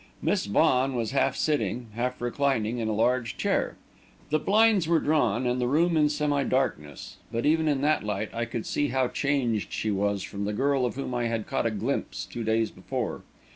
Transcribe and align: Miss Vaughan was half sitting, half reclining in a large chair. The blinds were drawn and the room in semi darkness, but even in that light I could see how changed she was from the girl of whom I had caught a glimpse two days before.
Miss 0.19 0.47
Vaughan 0.47 0.95
was 0.95 1.11
half 1.11 1.35
sitting, 1.35 1.85
half 1.93 2.19
reclining 2.21 2.79
in 2.79 2.87
a 2.87 2.91
large 2.91 3.37
chair. 3.37 3.75
The 4.31 4.39
blinds 4.39 4.87
were 4.87 4.99
drawn 4.99 5.45
and 5.45 5.61
the 5.61 5.67
room 5.67 5.95
in 5.95 6.09
semi 6.09 6.43
darkness, 6.43 7.17
but 7.31 7.45
even 7.45 7.67
in 7.67 7.81
that 7.81 8.03
light 8.03 8.33
I 8.33 8.45
could 8.45 8.65
see 8.65 8.87
how 8.87 9.09
changed 9.09 9.71
she 9.71 9.91
was 9.91 10.23
from 10.23 10.45
the 10.45 10.53
girl 10.53 10.87
of 10.87 10.95
whom 10.95 11.13
I 11.13 11.25
had 11.25 11.45
caught 11.45 11.67
a 11.67 11.69
glimpse 11.69 12.25
two 12.25 12.43
days 12.43 12.71
before. 12.71 13.21